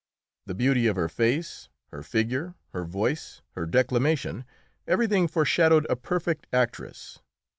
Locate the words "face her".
1.09-2.01